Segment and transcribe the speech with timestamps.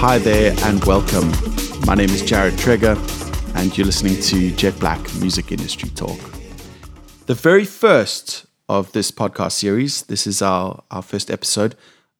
[0.00, 1.32] Hi there and welcome.
[1.86, 2.96] My name is Jared Traeger,
[3.54, 6.20] and you're listening to Jet Black Music Industry Talk.
[7.24, 11.76] The very first of this podcast series, this is our, our first episode.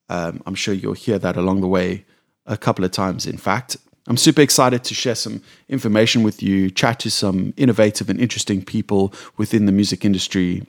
[0.09, 2.03] Um, I'm sure you'll hear that along the way
[2.47, 3.77] a couple of times, in fact.
[4.07, 8.65] I'm super excited to share some information with you, chat to some innovative and interesting
[8.65, 10.65] people within the music industry,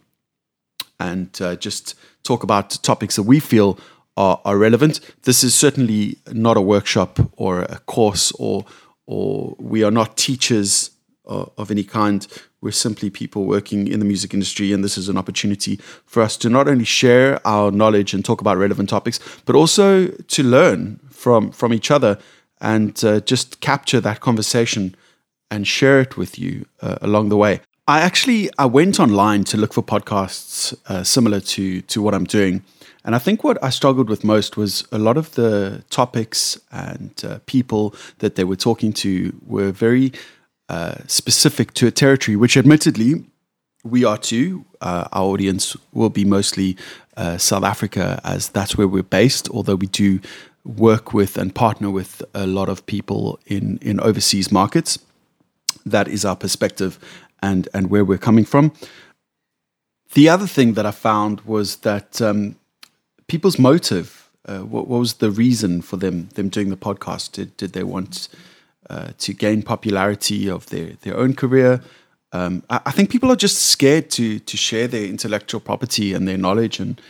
[1.01, 3.79] and uh, just talk about topics that we feel
[4.19, 5.01] are, are relevant.
[5.23, 8.65] This is certainly not a workshop or a course, or
[9.07, 10.91] or we are not teachers
[11.25, 12.27] of, of any kind.
[12.61, 16.37] We're simply people working in the music industry, and this is an opportunity for us
[16.39, 20.99] to not only share our knowledge and talk about relevant topics, but also to learn
[21.11, 22.19] from from each other
[22.61, 24.97] and uh, just capture that conversation
[25.51, 27.61] and share it with you uh, along the way.
[27.87, 32.27] I actually I went online to look for podcasts uh, similar to to what I'm
[32.27, 32.65] doing,
[33.05, 37.13] and I think what I struggled with most was a lot of the topics and
[37.25, 40.13] uh, people that they were talking to were very
[40.69, 43.25] uh, specific to a territory, which admittedly
[43.85, 44.65] we are too.
[44.81, 46.77] Uh, our audience will be mostly
[47.17, 49.49] uh, South Africa, as that's where we're based.
[49.51, 50.21] Although we do
[50.65, 54.99] work with and partner with a lot of people in in overseas markets.
[55.87, 56.99] That is our perspective
[57.41, 58.73] and and where we're coming from.
[60.15, 62.57] The other thing that I found was that um,
[63.29, 64.29] people's motive.
[64.47, 67.33] Uh, what, what, was the reason for them them doing the podcast?
[67.33, 68.29] Did did they want
[68.91, 71.81] uh, to gain popularity of their their own career?
[72.33, 76.27] Um, I, I, think people are just scared to to share their intellectual property and
[76.27, 77.01] their knowledge and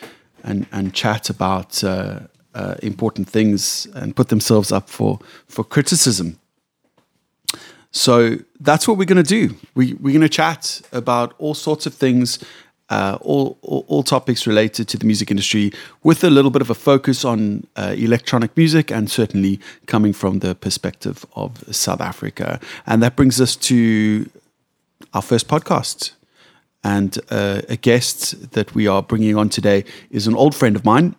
[0.42, 2.20] and and chat about uh,
[2.55, 6.39] uh important things and put themselves up for for criticism.
[7.91, 9.56] So that's what we're going to do.
[9.74, 12.39] We, we're going to chat about all sorts of things,
[12.91, 15.72] uh, all, all, all topics related to the music industry,
[16.03, 20.39] with a little bit of a focus on uh, electronic music, and certainly coming from
[20.41, 22.61] the perspective of South Africa.
[22.86, 24.28] And that brings us to
[25.14, 26.12] our first podcast.
[26.85, 30.85] And uh, a guest that we are bringing on today is an old friend of
[30.85, 31.17] mine.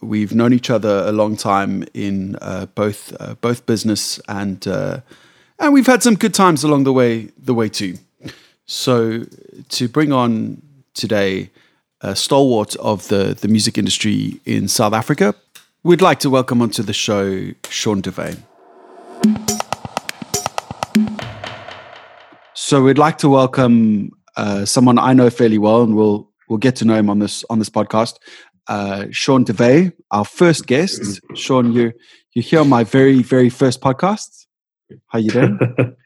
[0.00, 5.00] We've known each other a long time in uh, both uh, both business and uh,
[5.58, 7.98] and we've had some good times along the way the way too.
[8.66, 9.24] So
[9.68, 10.60] to bring on
[10.94, 11.50] today
[12.02, 15.34] a stalwart of the the music industry in South Africa,
[15.82, 18.42] we'd like to welcome onto the show Sean Devane.
[22.54, 26.76] So we'd like to welcome uh, someone I know fairly well, and we'll we'll get
[26.76, 28.16] to know him on this on this podcast.
[28.68, 31.20] Uh, Sean DeVay, our first guest.
[31.34, 31.92] Sean, you
[32.32, 34.46] you here on my very very first podcast.
[35.08, 35.58] How you doing?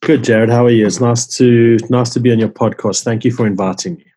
[0.00, 0.50] Good, Jared.
[0.50, 0.86] How are you?
[0.86, 3.02] It's nice to nice to be on your podcast.
[3.02, 4.11] Thank you for inviting me.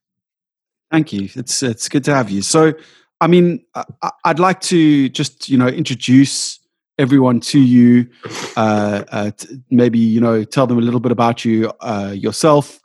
[0.91, 1.29] Thank you.
[1.35, 2.41] It's it's good to have you.
[2.41, 2.73] So,
[3.19, 6.59] I mean, I, would like to just you know introduce
[6.97, 8.07] everyone to you.
[8.55, 9.31] Uh, uh,
[9.69, 12.79] maybe you know tell them a little bit about you uh, yourself.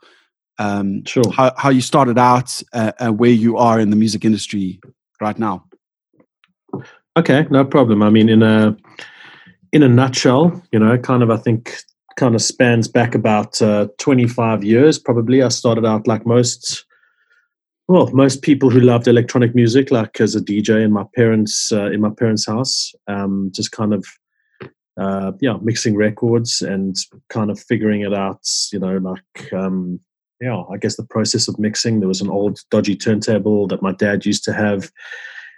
[0.57, 1.23] Um, sure.
[1.31, 4.79] How, how you started out uh, and where you are in the music industry
[5.19, 5.65] right now.
[7.17, 8.03] Okay, no problem.
[8.03, 8.77] I mean, in a
[9.71, 11.77] in a nutshell, you know, kind of, I think,
[12.17, 15.41] kind of spans back about uh, 25 years, probably.
[15.41, 16.85] I started out like most,
[17.91, 21.91] well, most people who loved electronic music, like as a DJ in my parents' uh,
[21.91, 24.05] in my parents' house, um, just kind of,
[24.97, 26.95] uh, yeah, mixing records and
[27.29, 28.47] kind of figuring it out.
[28.71, 29.99] You know, like, um,
[30.39, 31.99] yeah, I guess the process of mixing.
[31.99, 34.89] There was an old dodgy turntable that my dad used to have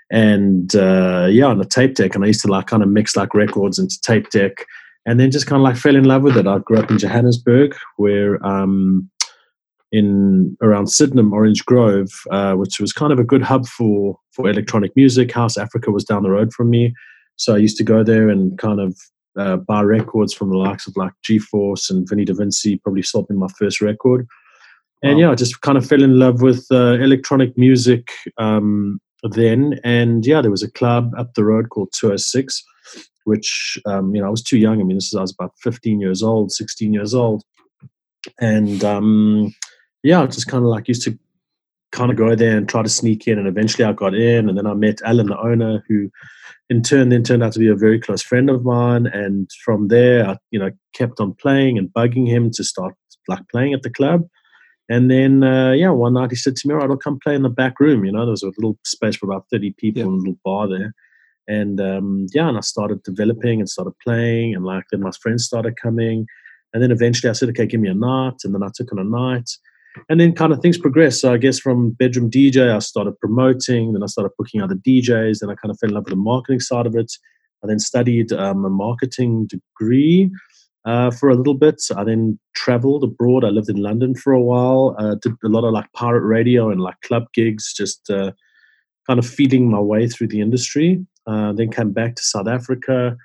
[0.10, 2.16] and uh, yeah, on a tape deck.
[2.16, 4.66] And I used to like kind of mix like records into tape deck,
[5.06, 6.48] and then just kind of like fell in love with it.
[6.48, 9.10] I grew up in Johannesburg, where um,
[9.94, 14.50] in around Sydenham, Orange Grove, uh, which was kind of a good hub for for
[14.50, 15.32] electronic music.
[15.32, 16.94] House Afrika was down the road from me,
[17.38, 18.98] so I used to go there and kind of
[19.38, 22.78] uh, buy records from the likes of like G Force and Vinny Da Vinci.
[22.78, 24.28] Probably sold me my first record.
[25.04, 25.22] And wow.
[25.22, 28.10] yeah, I just kind of fell in love with uh, electronic music
[28.40, 29.80] um, then.
[29.84, 32.64] And yeah, there was a club up the road called 206,
[33.26, 34.80] which, um, you know, I was too young.
[34.80, 37.44] I mean, this is, I was about 15 years old, 16 years old.
[38.40, 39.54] And um,
[40.04, 41.18] yeah, I just kind of like used to
[41.94, 43.38] kind of go there and try to sneak in.
[43.38, 44.50] And eventually I got in.
[44.50, 46.10] And then I met Alan, the owner, who
[46.70, 49.06] in turn then turned out to be a very close friend of mine.
[49.08, 52.96] And from there, I, you know, kept on playing and bugging him to start
[53.28, 54.24] like playing at the club.
[54.90, 57.36] And then, uh, yeah, one night he said to me, all right, I'll come play
[57.36, 58.04] in the back room.
[58.04, 60.08] You know, there was a little space for about 30 people yeah.
[60.08, 60.94] and a little bar there.
[61.48, 64.56] And um, yeah, and I started developing and started playing.
[64.56, 66.26] And like then my friends started coming.
[66.74, 68.42] And then eventually I said, okay, give me a night.
[68.44, 69.50] And then I took on a night.
[70.10, 71.22] And then kind of things progressed.
[71.22, 73.94] So I guess from bedroom DJ, I started promoting.
[73.94, 75.40] Then I started booking other DJs.
[75.40, 77.12] Then I kind of fell in love with the marketing side of it.
[77.64, 80.32] I then studied um, a marketing degree
[80.86, 81.82] uh, for a little bit.
[81.96, 83.46] I then traveled abroad.
[83.46, 84.96] I lived in London for a while.
[85.00, 88.32] Uh, did a lot of like pirate radio and like club gigs, just uh,
[89.08, 91.06] kind of feeding my way through the industry.
[91.26, 93.16] Uh, then came back to South Africa,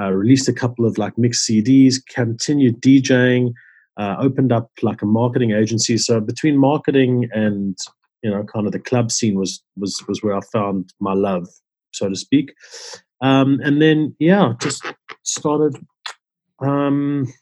[0.00, 3.52] uh, released a couple of like mixed CDs, continued DJing,
[3.96, 5.98] uh, opened up like a marketing agency.
[5.98, 7.76] So between marketing and
[8.22, 11.48] you know kind of the club scene was was was where I found my love,
[11.92, 12.54] so to speak.
[13.20, 14.84] Um, and then yeah, just
[15.22, 15.76] started
[16.62, 17.32] um,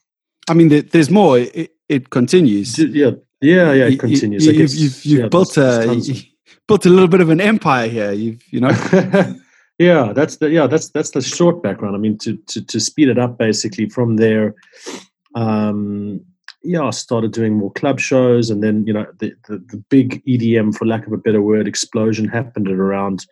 [0.49, 1.38] I mean, there's more.
[1.38, 2.79] It, it continues.
[2.79, 3.87] Yeah, yeah, yeah.
[3.87, 4.47] It continues.
[4.47, 6.23] You, have you've, you've yeah, built a you
[6.67, 8.12] built a little bit of an empire here.
[8.12, 8.70] You've you know.
[9.79, 11.94] yeah, that's the yeah that's that's the short background.
[11.94, 14.55] I mean, to to to speed it up, basically from there.
[15.35, 16.23] Um,
[16.62, 20.24] yeah, I started doing more club shows, and then you know the, the, the big
[20.26, 23.26] EDM, for lack of a better word, explosion happened at around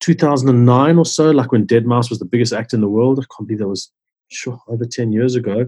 [0.00, 3.18] 2009 or so, like when Deadmau5 was the biggest act in the world.
[3.18, 3.90] I can't believe that was
[4.28, 5.66] sure over 10 years ago.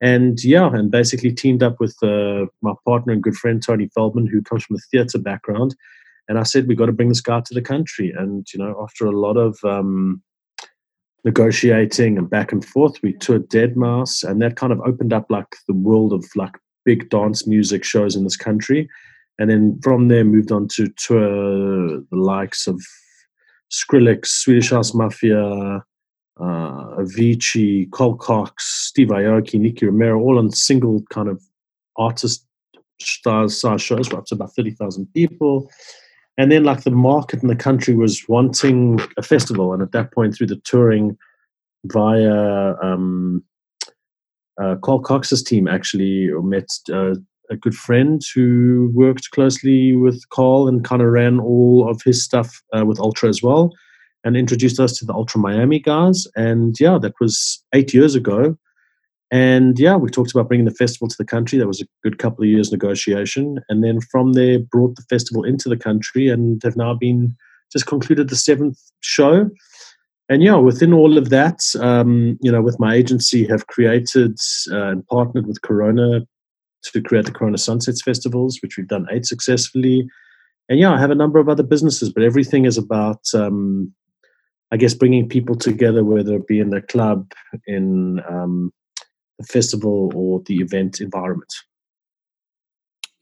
[0.00, 4.26] And yeah and basically teamed up with uh, my partner and good friend tony feldman
[4.26, 5.74] who comes from a theater background.
[6.28, 8.12] And i said we got to bring this guy to the country.
[8.16, 10.22] And you know after a lot of um,
[11.26, 13.02] negotiating and back and forth.
[13.02, 17.10] We toured Deadmau5 and that kind of opened up like the world of like big
[17.10, 18.88] dance music shows in this country.
[19.38, 22.80] And then from there moved on to tour the likes of
[23.70, 25.82] skrillex swedish house mafia
[26.38, 31.42] uh, Avicii, Carl Cox, Steve Aoki, Nicky Romero, all on single kind of
[31.96, 32.46] artist
[33.00, 34.12] stars size shows.
[34.12, 35.70] Up to about 30,000 people.
[36.38, 39.72] And then, like, the market in the country was wanting a festival.
[39.72, 41.16] And at that point, through the touring
[41.86, 43.42] via um,
[44.60, 47.14] uh, Carl Cox's team, actually met uh,
[47.50, 52.22] a good friend who worked closely with Carl and kind of ran all of his
[52.22, 53.72] stuff uh, with Ultra as well
[54.24, 56.26] and introduced us to the Ultra Miami guys.
[56.34, 58.56] And yeah, that was eight years ago.
[59.30, 61.58] And yeah, we talked about bringing the festival to the country.
[61.58, 63.58] That was a good couple of years negotiation.
[63.68, 67.36] And then from there, brought the festival into the country and have now been
[67.72, 69.50] just concluded the seventh show.
[70.28, 74.38] And yeah, within all of that, um, you know, with my agency, have created
[74.70, 76.26] uh, and partnered with Corona
[76.84, 80.06] to create the Corona Sunsets Festivals, which we've done eight successfully.
[80.68, 83.92] And yeah, I have a number of other businesses, but everything is about um,
[84.72, 87.30] I guess bringing people together, whether it be in the club,
[87.66, 88.72] in um,
[89.44, 91.52] festival, or the event environment.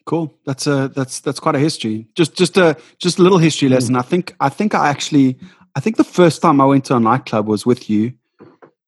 [0.06, 0.37] Cool.
[0.44, 2.06] That's a that's that's quite a history.
[2.14, 3.75] Just just a just a little history hmm.
[3.75, 3.94] lesson.
[3.94, 3.99] Mm.
[3.99, 5.38] I think I think I actually
[5.75, 8.12] I think the first time I went to a nightclub was with you,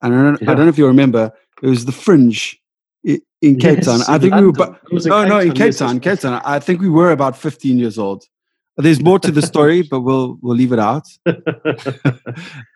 [0.03, 0.51] and I don't, yeah.
[0.51, 1.33] I don't know if you remember.
[1.63, 2.61] It was the Fringe
[3.05, 4.01] in Cape yes, Town.
[4.09, 4.41] I think London.
[4.41, 4.53] we were.
[4.53, 6.01] But, no, no, in Cape Town.
[6.01, 6.41] Cape Town.
[6.45, 8.25] I think we were about fifteen years old.
[8.77, 11.09] There's more to the story, but we'll we'll leave it out.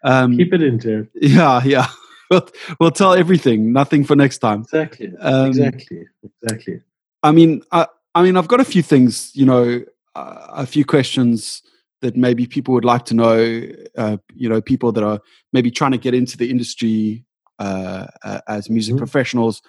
[0.04, 1.08] um, Keep it in, there.
[1.14, 1.88] Yeah, yeah.
[2.30, 2.48] We'll,
[2.78, 3.72] we'll tell everything.
[3.72, 4.60] Nothing for next time.
[4.60, 5.12] Exactly.
[5.18, 6.04] Um, exactly.
[6.42, 6.80] Exactly.
[7.22, 9.32] I mean, I, I mean, I've got a few things.
[9.34, 9.82] You know,
[10.14, 11.62] uh, a few questions
[12.02, 13.62] that maybe people would like to know.
[13.96, 15.20] Uh, you know, people that are
[15.52, 17.24] maybe trying to get into the industry
[17.58, 18.06] uh,
[18.48, 18.98] as music mm-hmm.
[19.00, 19.60] professionals,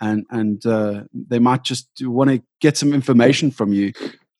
[0.00, 3.92] and and uh, they might just want to get some information from you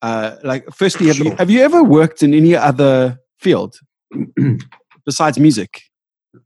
[0.02, 1.26] uh, like firstly have sure.
[1.26, 3.76] you have you ever worked in any other field
[5.06, 5.82] besides music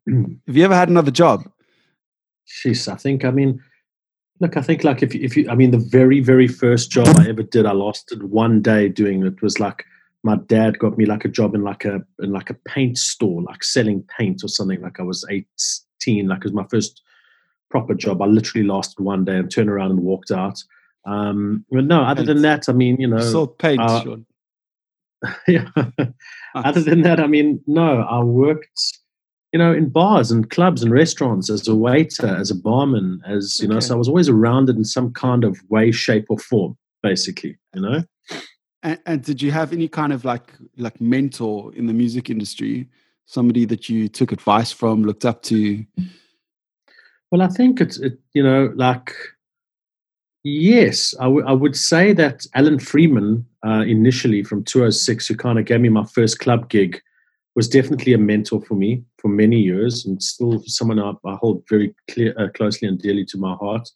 [0.46, 1.44] have you ever had another job?
[2.46, 3.62] Jeez i think i mean
[4.40, 7.28] look i think like if, if you i mean the very very first job i
[7.28, 9.84] ever did i lost it one day doing it was like
[10.24, 13.42] my dad got me like a job in like a in like a paint store
[13.42, 17.00] like selling paint or something like i was 18 like it was my first
[17.72, 18.22] proper job.
[18.22, 20.62] I literally lasted one day and turned around and walked out.
[21.04, 24.26] Um, but no, other than that, I mean, you know, so paint, uh, Sean.
[25.48, 25.66] yeah.
[26.54, 28.98] other than that, I mean, no, I worked,
[29.52, 33.58] you know, in bars and clubs and restaurants as a waiter, as a barman, as
[33.60, 33.74] you okay.
[33.74, 33.80] know.
[33.80, 37.58] So I was always around it in some kind of way, shape, or form, basically.
[37.74, 38.04] You know.
[38.82, 42.88] And, and did you have any kind of like like mentor in the music industry?
[43.26, 45.84] Somebody that you took advice from, looked up to?
[47.30, 49.14] Well, I think it's it, you know like
[50.44, 55.58] Yes, I, w- I would say that Alan Freeman, uh, initially from 206, who kind
[55.58, 57.00] of gave me my first club gig,
[57.54, 61.62] was definitely a mentor for me for many years and still someone I, I hold
[61.68, 63.88] very clear, uh, closely and dearly to my heart.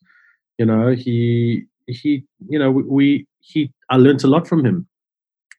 [0.58, 4.86] You know, he, he, you know, we, he, I learned a lot from him.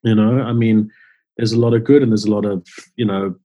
[0.03, 0.91] You know, I mean,
[1.37, 3.35] there's a lot of good and there's a lot of, you know,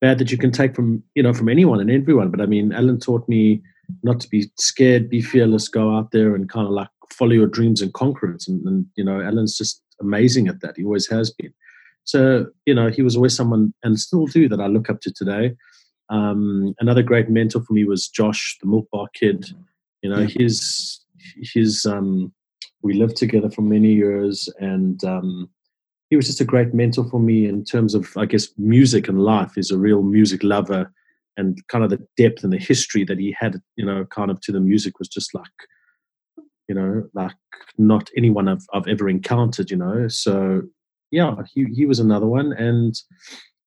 [0.00, 2.30] bad that you can take from, you know, from anyone and everyone.
[2.30, 3.62] But I mean, Alan taught me,
[4.02, 7.46] not to be scared, be fearless, go out there and kind of like follow your
[7.46, 8.44] dreams and conquer it.
[8.46, 10.76] And, and, you know, Alan's just amazing at that.
[10.76, 11.52] He always has been.
[12.08, 15.12] So, you know, he was always someone, and still do, that I look up to
[15.12, 15.54] today.
[16.08, 19.44] Um, another great mentor for me was Josh, the Milk Bar Kid.
[20.00, 20.28] You know, yeah.
[20.38, 21.04] his
[21.52, 22.32] his um,
[22.80, 25.50] we lived together for many years, and um,
[26.08, 29.22] he was just a great mentor for me in terms of, I guess, music and
[29.22, 29.52] life.
[29.54, 30.90] He's a real music lover,
[31.36, 34.40] and kind of the depth and the history that he had, you know, kind of
[34.40, 35.44] to the music was just like,
[36.68, 37.36] you know, like
[37.76, 39.70] not anyone I've I've ever encountered.
[39.70, 40.62] You know, so
[41.10, 42.94] yeah, he he was another one, and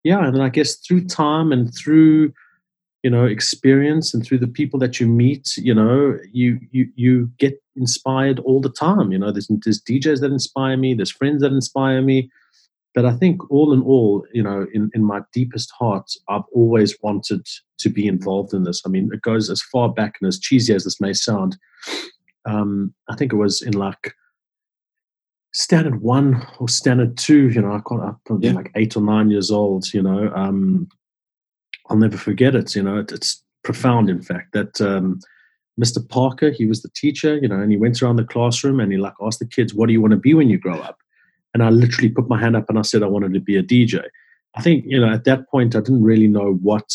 [0.03, 2.33] yeah, and I guess through time and through
[3.03, 7.31] you know experience and through the people that you meet you know you you you
[7.37, 11.41] get inspired all the time you know there's there's DJs that inspire me there's friends
[11.41, 12.29] that inspire me
[12.93, 16.95] but I think all in all you know in in my deepest heart I've always
[17.01, 17.47] wanted
[17.79, 18.81] to be involved in this.
[18.85, 21.57] I mean it goes as far back and as cheesy as this may sound
[22.45, 24.13] um I think it was in like
[25.53, 28.53] standard one or standard two you know I can't I'm yeah.
[28.53, 30.87] like 8 or 9 years old you know um
[31.91, 32.73] I'll never forget it.
[32.73, 35.19] You know, it, it's profound, in fact, that um,
[35.79, 36.07] Mr.
[36.07, 38.97] Parker, he was the teacher, you know, and he went around the classroom and he
[38.97, 40.99] like asked the kids, "What do you want to be when you grow up?"
[41.53, 43.63] And I literally put my hand up and I said I wanted to be a
[43.63, 44.01] DJ.
[44.55, 46.89] I think you know at that point I didn't really know what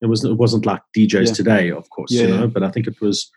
[0.00, 0.24] it was.
[0.24, 1.34] It wasn't like DJs yeah.
[1.34, 2.48] today, of course, yeah, you know.
[2.48, 3.30] But I think it was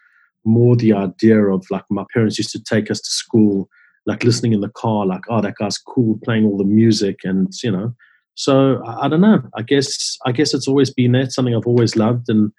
[0.43, 3.69] more the idea of like my parents used to take us to school,
[4.05, 7.51] like listening in the car, like oh that guy's cool playing all the music, and
[7.63, 7.93] you know
[8.35, 9.41] so I, I don't know.
[9.55, 11.29] I guess I guess it's always been there.
[11.29, 12.51] something I've always loved, and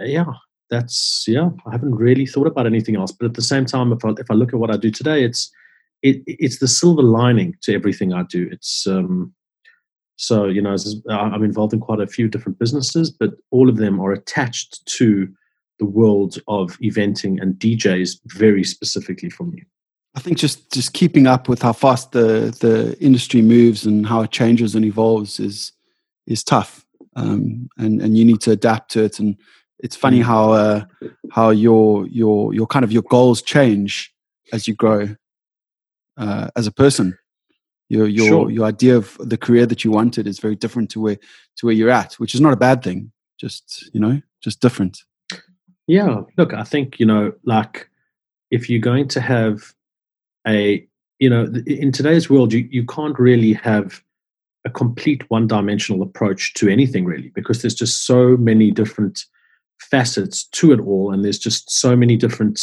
[0.00, 0.26] uh, yeah,
[0.68, 1.50] that's yeah.
[1.66, 3.10] I haven't really thought about anything else.
[3.12, 5.24] But at the same time, if I if I look at what I do today,
[5.24, 5.50] it's
[6.02, 8.48] it, it's the silver lining to everything I do.
[8.52, 9.34] It's um,
[10.16, 10.76] so you know
[11.08, 15.28] I'm involved in quite a few different businesses, but all of them are attached to
[15.78, 19.64] the world of eventing and DJs very specifically for me.
[20.14, 24.22] I think just just keeping up with how fast the the industry moves and how
[24.22, 25.72] it changes and evolves is
[26.26, 26.84] is tough,
[27.16, 29.20] um, and and you need to adapt to it.
[29.20, 29.36] And
[29.78, 30.24] it's funny mm.
[30.24, 30.84] how uh,
[31.30, 34.12] how your your your kind of your goals change
[34.52, 35.14] as you grow
[36.16, 37.16] uh, as a person.
[37.88, 38.50] Your your sure.
[38.50, 41.74] your idea of the career that you wanted is very different to where to where
[41.74, 43.12] you're at, which is not a bad thing.
[43.38, 44.98] Just you know, just different.
[45.86, 47.88] Yeah, look, I think you know, like
[48.50, 49.72] if you're going to have
[50.46, 50.86] a
[51.18, 54.02] you know in today's world you, you can't really have
[54.64, 59.24] a complete one-dimensional approach to anything really because there's just so many different
[59.80, 62.60] facets to it all and there's just so many different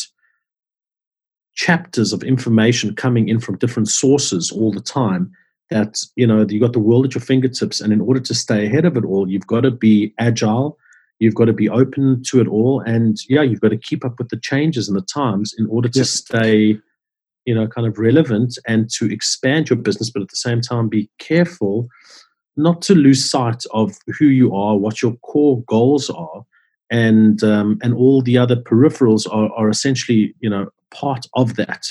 [1.56, 5.32] chapters of information coming in from different sources all the time
[5.70, 8.68] that you know you've got the world at your fingertips and in order to stay
[8.68, 10.78] ahead of it all you've got to be agile
[11.20, 14.20] you've got to be open to it all and yeah you've got to keep up
[14.20, 16.80] with the changes and the times in order to stay
[17.48, 20.88] you know kind of relevant and to expand your business but at the same time
[20.88, 21.88] be careful
[22.58, 26.44] not to lose sight of who you are what your core goals are
[26.92, 31.86] and um, and all the other peripherals are, are essentially you know part of that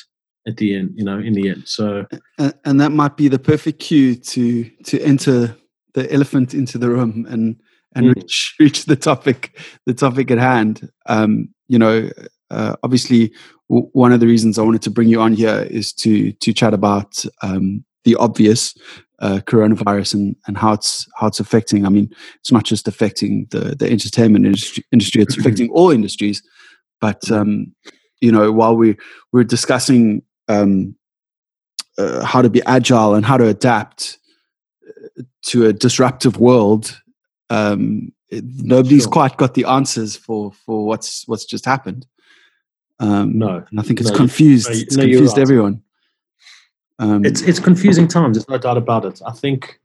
[0.47, 2.07] at the end you know in the end so
[2.39, 5.57] and, and that might be the perfect cue to to enter
[5.95, 7.61] the elephant into the room and
[7.95, 8.15] and mm.
[8.15, 12.11] reach, reach the topic the topic at hand um, you know
[12.51, 13.33] uh, obviously
[13.69, 16.53] w- one of the reasons I wanted to bring you on here is to to
[16.53, 18.75] chat about um, the obvious
[19.19, 21.87] uh, coronavirus and, and how it's how it's affecting.
[21.87, 22.11] I mean,
[22.41, 26.43] it's not just affecting the the entertainment industry; industry it's affecting all industries.
[27.01, 27.75] But um,
[28.21, 28.97] you know, while we
[29.33, 30.97] we're discussing um,
[31.99, 34.19] uh, how to be agile and how to adapt
[34.87, 37.01] uh, to a disruptive world,
[37.51, 39.13] um, nobody's sure.
[39.13, 42.07] quite got the answers for for what's what's just happened.
[42.99, 44.69] Um, no, and I think it's no, confused.
[44.71, 45.43] No, it's no, confused right.
[45.43, 45.83] everyone.
[46.99, 48.37] Um, it's it's confusing times.
[48.37, 49.21] There's no doubt about it.
[49.27, 49.81] I think.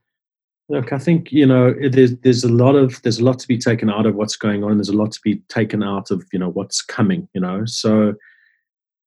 [0.68, 3.58] Look, I think you know there's there's a lot of there's a lot to be
[3.58, 4.78] taken out of what's going on.
[4.78, 7.28] There's a lot to be taken out of you know what's coming.
[7.34, 8.14] You know, so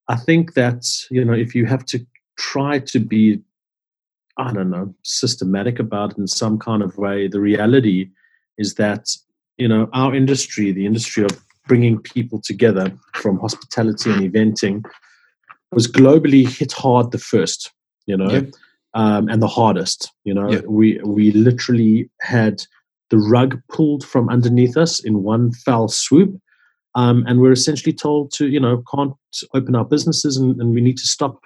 [0.08, 2.06] I think that you know if you have to
[2.38, 3.40] try to be,
[4.38, 8.10] I don't know, systematic about it in some kind of way, the reality
[8.58, 9.10] is that
[9.58, 14.84] you know our industry, the industry of bringing people together from hospitality and eventing
[15.72, 17.72] was globally hit hard the first,
[18.06, 18.54] you know, yep.
[18.94, 20.12] um, and the hardest.
[20.24, 20.66] You know, yep.
[20.66, 22.64] we we literally had
[23.10, 26.40] the rug pulled from underneath us in one fell swoop,
[26.96, 29.14] um, and we're essentially told to, you know, can't
[29.54, 31.42] open our businesses and, and we need to stop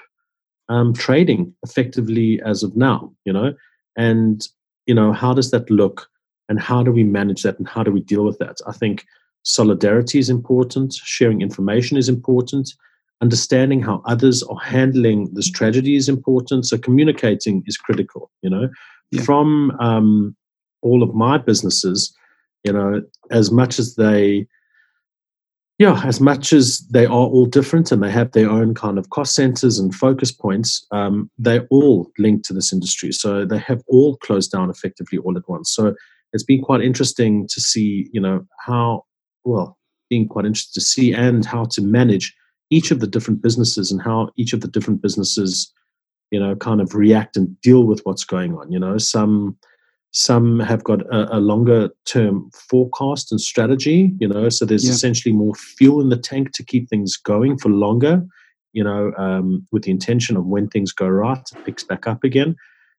[0.70, 3.12] um, trading effectively as of now.
[3.26, 3.54] You know,
[3.98, 4.48] and
[4.86, 6.08] you know, how does that look?
[6.50, 7.60] And how do we manage that?
[7.60, 8.58] And how do we deal with that?
[8.66, 9.06] I think
[9.43, 12.74] solidarity is important, sharing information is important,
[13.22, 16.65] understanding how others are handling this tragedy is important.
[16.65, 18.31] So communicating is critical.
[18.41, 18.69] You know,
[19.12, 19.22] yeah.
[19.24, 20.36] from um,
[20.81, 22.15] all of my businesses,
[22.63, 24.48] you know, as much as they,
[25.77, 29.10] yeah, as much as they are all different and they have their own kind of
[29.12, 33.13] cost centers and focus points, um, they're all linked to this industry.
[33.13, 35.74] So they have all closed down effectively all at once.
[35.74, 35.96] So
[36.34, 39.05] it's been quite interesting to see, you know, how,
[39.43, 39.77] well,
[40.10, 42.36] being quite interested to see and how to manage
[42.69, 45.72] each of the different businesses and how each of the different businesses,
[46.31, 48.72] you know, kind of react and deal with what's going on.
[48.72, 49.58] You know, some
[50.12, 54.12] some have got a, a longer term forecast and strategy.
[54.19, 54.91] You know, so there's yeah.
[54.91, 58.25] essentially more fuel in the tank to keep things going for longer.
[58.74, 62.24] You know, um, with the intention of when things go right, it picks back up
[62.24, 62.55] again.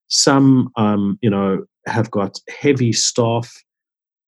[0.08, 3.52] Some, um, you know, have got heavy staff,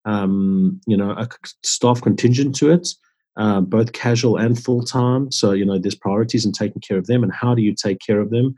[0.05, 1.29] um, you know, a
[1.63, 2.89] staff contingent to it
[3.37, 5.31] uh, both casual and full time.
[5.33, 7.99] So, you know, there's priorities in taking care of them and how do you take
[8.01, 8.55] care of them?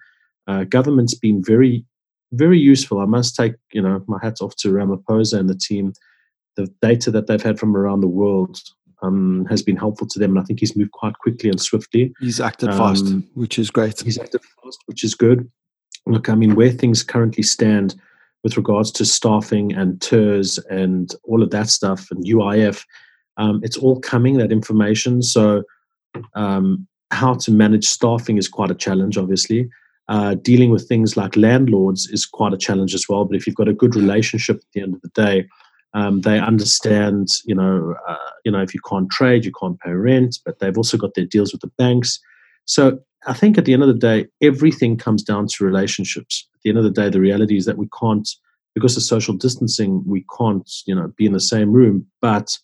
[0.46, 1.84] Uh, government's been very,
[2.32, 2.98] very useful.
[2.98, 5.92] I must take, you know, my hats off to Ramaphosa and the team.
[6.56, 8.58] The data that they've had from around the world
[9.02, 12.14] um, has been helpful to them, and I think he's moved quite quickly and swiftly.
[12.20, 14.00] He's acted um, fast, which is great.
[14.00, 15.50] He's acted fast, which is good.
[16.06, 17.96] Look, I mean, where things currently stand
[18.44, 22.84] with regards to staffing and TERS and all of that stuff and UIF,
[23.38, 25.22] um, it's all coming, that information.
[25.22, 25.64] So,
[26.34, 29.68] um, how to manage staffing is quite a challenge, obviously.
[30.08, 33.24] Uh, dealing with things like landlords is quite a challenge as well.
[33.24, 35.48] But if you've got a good relationship at the end of the day,
[35.94, 39.92] um, they understand, you know, uh, you know, if you can't trade, you can't pay
[39.92, 40.38] rent.
[40.44, 42.20] But they've also got their deals with the banks.
[42.66, 46.46] So I think at the end of the day, everything comes down to relationships.
[46.64, 48.28] The end of the day, the reality is that we can't,
[48.74, 52.06] because of social distancing, we can't, you know, be in the same room.
[52.20, 52.58] But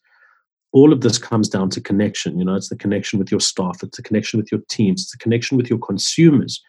[0.72, 2.38] all of this comes down to connection.
[2.38, 5.12] You know, it's the connection with your staff, it's the connection with your teams, it's
[5.12, 6.62] the connection with your consumers,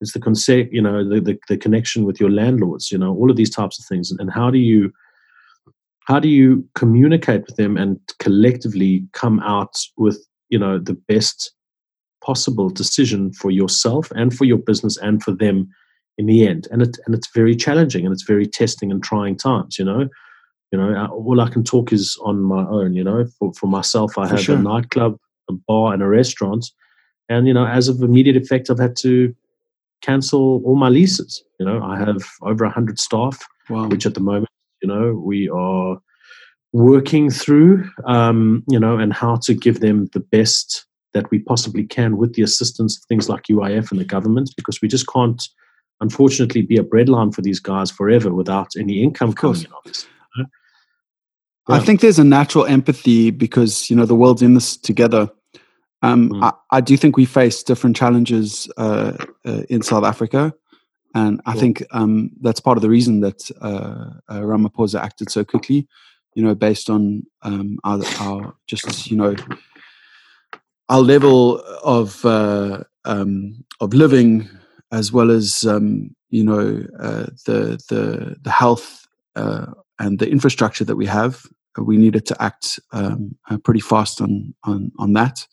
[0.00, 2.90] it's the concept, you know, the, the, the connection with your landlords.
[2.90, 4.10] You know, all of these types of things.
[4.12, 4.92] And how do you
[6.08, 11.52] how do you communicate with them and collectively come out with you know the best
[12.24, 15.68] possible decision for yourself and for your business and for them
[16.18, 19.36] in the end and it and it's very challenging and it's very testing and trying
[19.36, 20.08] times you know
[20.72, 22.94] you know, all I can talk is on my own.
[22.94, 24.56] You know, for for myself, I for have sure.
[24.56, 26.70] a nightclub, a bar, and a restaurant,
[27.28, 29.34] and you know, as of immediate effect, I've had to
[30.02, 31.42] cancel all my leases.
[31.58, 33.38] You know, I have over a hundred staff,
[33.70, 33.88] wow.
[33.88, 34.50] which at the moment,
[34.82, 35.98] you know, we are
[36.72, 37.88] working through.
[38.04, 42.34] Um, you know, and how to give them the best that we possibly can with
[42.34, 45.42] the assistance of things like UIF and the government, because we just can't,
[46.00, 49.72] unfortunately, be a breadline for these guys forever without any income coming in.
[49.72, 50.10] Obviously.
[50.36, 50.44] Yeah.
[51.68, 55.30] I think there's a natural empathy because you know the world's in this together.
[56.02, 56.44] Um, mm.
[56.44, 60.54] I, I, do think we face different challenges uh, uh, in South Africa,
[61.14, 65.44] and I think um, that's part of the reason that uh, uh, Ramaphosa acted so
[65.44, 65.88] quickly.
[66.34, 69.34] You know, based on um, our, our, just you know
[70.88, 74.48] our level of uh, um, of living,
[74.92, 79.06] as well as um, you know uh, the the the health
[80.00, 81.44] and the infrastructure that we have
[81.80, 85.46] we needed to act um, uh, pretty fast on on on that.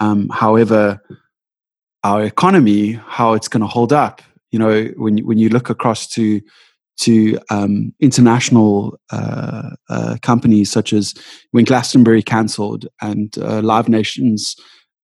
[0.00, 1.00] Um, however,
[2.02, 6.06] our economy, how it's going to hold up, you know, when when you look across
[6.08, 6.40] to
[6.96, 11.14] to um, international uh, uh, companies such as
[11.50, 14.54] when Glastonbury cancelled and uh, Live Nation's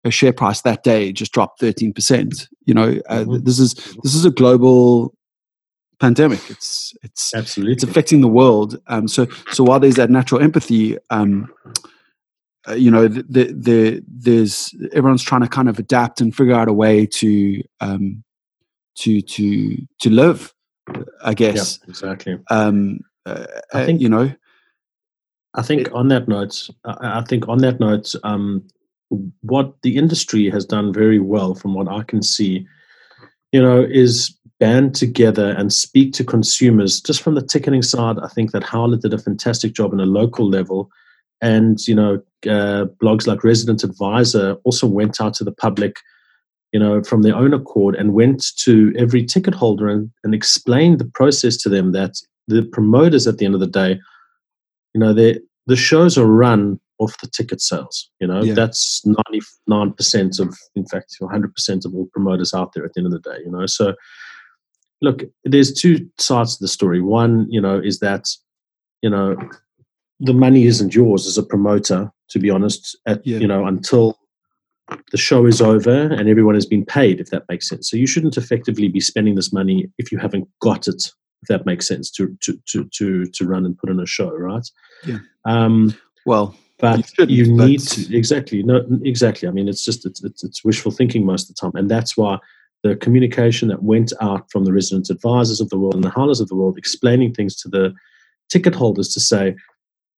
[0.04, 2.48] uh, share price that day just dropped 13%.
[2.64, 3.44] You know, uh, mm-hmm.
[3.44, 5.14] this is this is a global
[6.00, 6.40] pandemic.
[6.50, 8.80] It's it's absolutely it's affecting the world.
[8.86, 11.52] Um, so so while there's that natural empathy, um,
[12.68, 16.54] uh, you know, the, the, the, there's everyone's trying to kind of adapt and figure
[16.54, 18.22] out a way to um,
[18.96, 20.52] to to to live.
[21.22, 22.38] I guess yeah, exactly.
[22.50, 24.32] Um, uh, I think you know.
[25.54, 28.68] I think it, on that note, I think on that note, um,
[29.42, 32.66] what the industry has done very well, from what I can see,
[33.52, 38.18] you know, is band together and speak to consumers just from the ticketing side.
[38.22, 40.90] I think that howler did a fantastic job on a local level.
[41.42, 45.96] And you know uh, blogs like resident advisor also went out to the public
[46.72, 50.98] you know from their own accord and went to every ticket holder and, and explained
[50.98, 53.98] the process to them that the promoters at the end of the day
[54.94, 58.54] you know the shows are run off the ticket sales you know yeah.
[58.54, 59.04] that's
[59.68, 63.30] 99% of in fact 100% of all promoters out there at the end of the
[63.30, 63.94] day you know so
[65.02, 67.00] look, there's two sides to the story.
[67.00, 68.28] One, you know, is that,
[69.02, 69.36] you know,
[70.18, 73.38] the money isn't yours as a promoter, to be honest, at, yeah.
[73.38, 74.18] you know, until
[75.10, 77.88] the show is over and everyone has been paid, if that makes sense.
[77.88, 81.10] So you shouldn't effectively be spending this money if you haven't got it
[81.42, 84.30] if that makes sense to to to to, to run and put on a show,
[84.30, 84.68] right?
[85.06, 85.20] Yeah.
[85.46, 85.94] Um,
[86.26, 87.88] well, but you, you need but...
[87.88, 89.48] to exactly no exactly.
[89.48, 92.16] I mean, it's just it's, it's it's wishful thinking most of the time, and that's
[92.16, 92.38] why
[92.82, 96.40] the communication that went out from the resident advisors of the world and the howlers
[96.40, 97.92] of the world, explaining things to the
[98.48, 99.54] ticket holders to say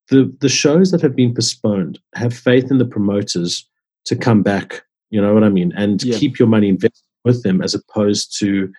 [0.09, 3.69] the the shows that have been postponed have faith in the promoters
[4.05, 4.83] to come back.
[5.11, 6.19] You know what I mean, and yeah.
[6.19, 8.73] keep your money invested with them as opposed to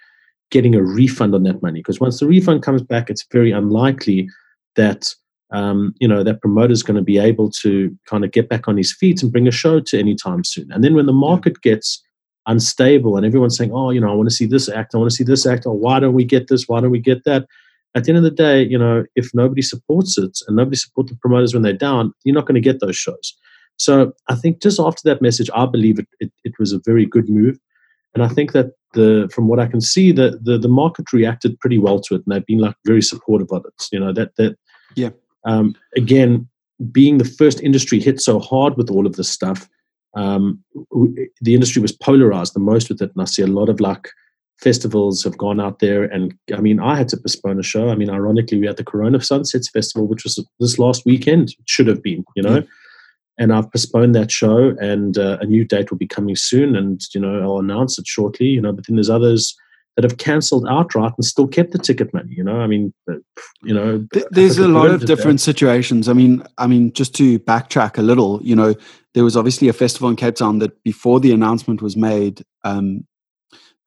[0.51, 1.79] getting a refund on that money.
[1.79, 4.29] Because once the refund comes back, it's very unlikely
[4.75, 5.13] that
[5.53, 8.67] um, you know that promoter is going to be able to kind of get back
[8.67, 10.71] on his feet and bring a show to any time soon.
[10.71, 12.03] And then when the market gets
[12.47, 15.11] unstable and everyone's saying, oh, you know, I want to see this act, I want
[15.11, 17.45] to see this act, or why don't we get this, why don't we get that?
[17.95, 21.11] At the end of the day, you know, if nobody supports it and nobody supports
[21.11, 23.35] the promoters when they're down, you're not going to get those shows.
[23.77, 27.05] So I think just after that message, I believe it, it, it was a very
[27.05, 27.59] good move.
[28.15, 31.59] And I think that the from what I can see, the, the the market reacted
[31.59, 33.87] pretty well to it, and they've been like very supportive of it.
[33.91, 34.55] You know that that
[34.95, 35.09] yeah.
[35.45, 36.47] Um, again,
[36.91, 39.69] being the first industry hit so hard with all of this stuff,
[40.15, 40.63] um,
[41.41, 43.11] the industry was polarized the most with it.
[43.13, 44.09] And I see a lot of like
[44.59, 46.03] festivals have gone out there.
[46.03, 47.89] And I mean, I had to postpone a show.
[47.89, 51.69] I mean, ironically, we had the Corona Sunsets Festival, which was this last weekend, it
[51.69, 52.63] should have been, you know.
[53.39, 56.75] And I've postponed that show, and uh, a new date will be coming soon.
[56.75, 58.71] And, you know, I'll announce it shortly, you know.
[58.71, 59.55] But then there's others
[59.95, 62.33] that have cancelled outright and still kept the ticket money.
[62.35, 63.15] You know, I mean, uh,
[63.63, 65.43] you know, there's a lot of different that.
[65.43, 66.09] situations.
[66.09, 68.73] I mean, I mean, just to backtrack a little, you know,
[69.13, 73.05] there was obviously a festival in Cape Town that before the announcement was made, um,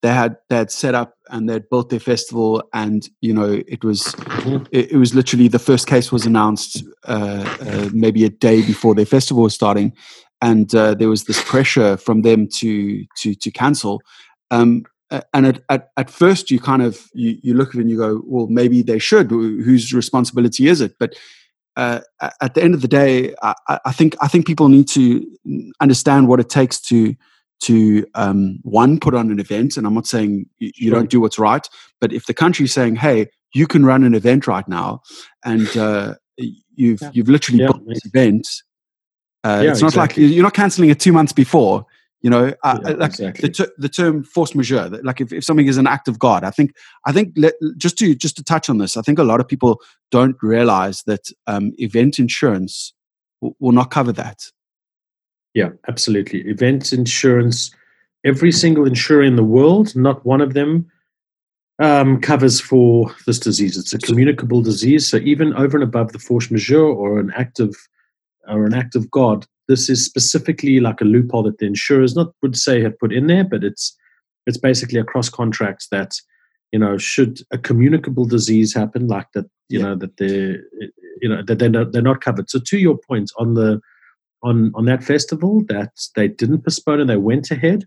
[0.03, 3.83] they had they had set up and they'd built their festival, and you know, it
[3.83, 4.65] was mm-hmm.
[4.71, 8.95] it, it, was literally the first case was announced uh, uh, maybe a day before
[8.95, 9.93] their festival was starting,
[10.41, 14.01] and uh, there was this pressure from them to to to cancel.
[14.53, 17.91] Um, and at, at, at, first you kind of you, you look at it and
[17.91, 21.15] you go well maybe they should whose responsibility is it but
[21.77, 22.01] uh,
[22.41, 25.25] at the end of the day I, I, think i think people need to
[25.81, 27.15] understand what it takes to
[27.61, 31.21] to um, one put on an event and i'm not saying you, you don't do
[31.21, 31.69] what's right
[32.01, 35.01] but if the country's saying hey you can run an event right now
[35.45, 37.11] and uh, you've yeah.
[37.13, 37.69] you've literally yeah.
[37.69, 38.49] booked this event
[39.45, 40.25] uh, it's not exactly.
[40.25, 41.87] like you're not canceling it two months before
[42.27, 43.43] you know, uh, yeah, like exactly.
[43.43, 46.43] the, ter- the term force majeure, like if, if something is an act of God,
[46.43, 49.23] I think, I think let, just to just to touch on this, I think a
[49.23, 52.93] lot of people don't realize that um, event insurance
[53.41, 54.51] w- will not cover that.
[55.55, 56.41] Yeah, absolutely.
[56.49, 57.71] Event insurance,
[58.25, 60.91] every single insurer in the world, not one of them
[61.79, 63.79] um, covers for this disease.
[63.79, 67.61] It's a communicable disease, so even over and above the force majeure or an act
[67.61, 67.77] of
[68.49, 72.33] or an act of God, this is specifically like a loophole that the insurers not
[72.43, 73.97] would say have put in there, but it's
[74.47, 76.15] it's basically across contracts that
[76.73, 79.87] you know should a communicable disease happen like that you yeah.
[79.87, 80.59] know that they
[81.21, 82.49] you know that they're not, they're not covered.
[82.51, 83.81] So to your point on the
[84.43, 87.85] on on that festival that they didn't postpone and they went ahead.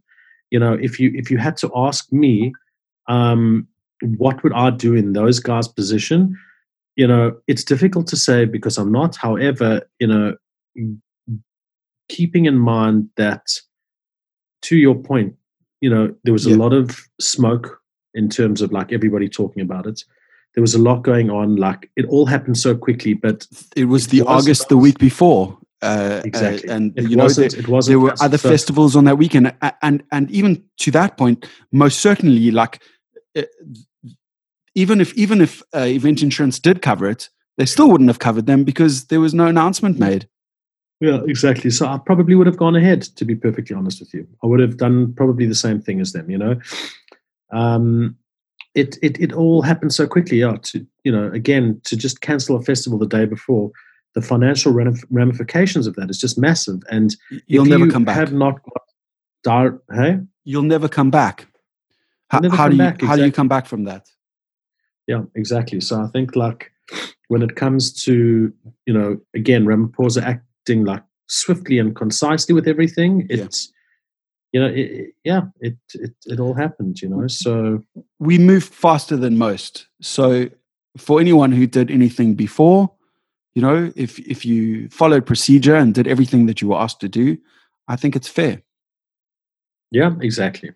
[0.52, 2.54] You know, if you if you had to ask me,
[3.08, 3.68] um,
[4.18, 6.38] what would I do in those guys' position?
[6.96, 9.16] You know, it's difficult to say because I'm not.
[9.16, 10.36] However, you know,
[12.10, 13.46] keeping in mind that,
[14.64, 15.36] to your point,
[15.82, 17.80] you know, there was a lot of smoke
[18.14, 20.04] in terms of like everybody talking about it.
[20.56, 21.56] There was a lot going on.
[21.56, 25.58] Like it all happened so quickly, but it was the August the week before.
[25.82, 28.98] Uh, exactly, uh, and it you know there, it wasn't there were other so, festivals
[28.98, 32.82] on that weekend, and and even to that point, most certainly, like
[33.38, 33.44] uh,
[34.76, 38.46] even if even if uh, event insurance did cover it, they still wouldn't have covered
[38.46, 40.28] them because there was no announcement made.
[41.00, 41.70] Yeah, exactly.
[41.70, 44.28] So I probably would have gone ahead, to be perfectly honest with you.
[44.44, 46.60] I would have done probably the same thing as them, you know.
[47.52, 48.18] Um,
[48.76, 50.40] it, it, it all happened so quickly.
[50.40, 53.72] Yeah, to, you know, again, to just cancel a festival the day before,
[54.14, 54.74] the financial
[55.10, 56.82] ramifications of that is just massive.
[56.92, 57.16] And
[57.48, 58.16] you'll never you come back.
[58.16, 58.84] Have not got
[59.44, 60.20] dar- hey?
[60.44, 61.48] You'll never come back.
[62.30, 64.08] How, how do you back, how do you come back from that?
[65.08, 65.82] Yeah, exactly.
[65.82, 66.72] So I think like
[67.28, 68.54] when it comes to
[68.86, 73.28] you know again Ramaphosa act, acting like swiftly and concisely with everything.
[73.30, 73.72] It's
[74.54, 74.62] yeah.
[74.62, 77.02] you know, it, yeah, it, it it all happened.
[77.02, 77.84] You know, so
[78.20, 79.88] we move faster than most.
[80.02, 80.50] So
[80.98, 82.92] for anyone who did anything before,
[83.56, 87.10] you know, if if you followed procedure and did everything that you were asked to
[87.10, 87.38] do,
[87.88, 88.62] I think it's fair.
[89.92, 90.72] Yeah, exactly.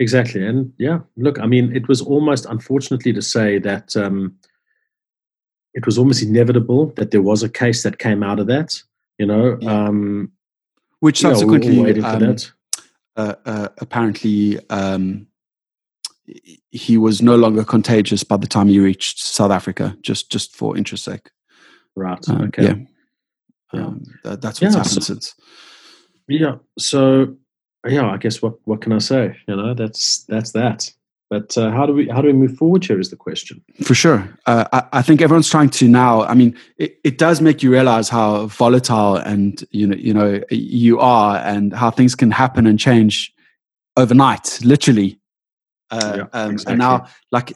[0.00, 0.44] Exactly.
[0.44, 4.34] And yeah, look, I mean, it was almost unfortunately to say that um,
[5.72, 8.82] it was almost inevitable that there was a case that came out of that
[9.18, 9.86] you know yeah.
[9.86, 10.32] um,
[11.00, 12.36] which subsequently um,
[13.16, 15.26] uh, uh, apparently um,
[16.70, 19.96] he was no longer contagious by the time he reached South Africa.
[20.00, 21.30] Just just for interest sake.
[21.94, 22.26] Right.
[22.28, 22.62] Um, okay.
[22.64, 22.74] Yeah.
[23.72, 23.86] Yeah.
[23.86, 25.34] Um, that, that's what's Yeah, happened so- since.
[26.28, 26.56] Yeah.
[26.78, 27.36] So
[27.86, 29.36] yeah, I guess what what can I say?
[29.46, 30.90] You know, that's that's that.
[31.34, 33.60] But uh, how do we how do we move forward here is the question.
[33.82, 34.20] For sure.
[34.46, 36.22] Uh, I, I think everyone's trying to now.
[36.22, 40.40] I mean, it, it does make you realize how volatile and you know you know
[40.50, 43.32] you are, and how things can happen and change
[43.96, 45.18] overnight, literally.
[45.90, 46.72] Uh, Yeah, um, exactly.
[46.72, 47.52] And now, like,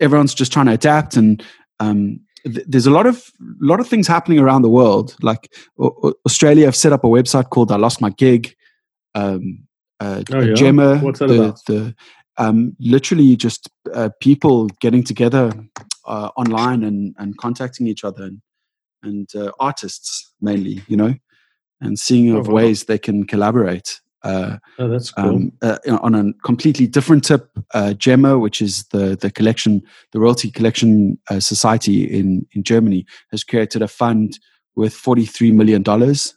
[0.00, 1.44] everyone's just trying to adapt, and
[1.78, 5.14] um, th- there's a lot of lot of things happening around the world.
[5.22, 8.56] Like Au- Australia have set up a website called "I Lost My Gig."
[9.14, 9.68] Um,
[10.00, 10.54] uh, Oh, yeah?
[10.54, 11.64] Gemma, What's that the, about?
[11.66, 11.94] the
[12.36, 15.52] um, literally just uh, people getting together
[16.06, 18.40] uh, online and, and contacting each other and,
[19.02, 21.14] and uh, artists mainly, you know,
[21.80, 22.54] and seeing Oh, of wow.
[22.54, 24.00] ways they can collaborate.
[24.22, 25.28] Uh, Oh, that's cool.
[25.36, 30.18] um, uh, on a completely different tip, uh, GEMA, which is the the collection, the
[30.18, 34.38] royalty collection uh, society in in Germany, has created a fund
[34.76, 36.34] with forty three million dollars.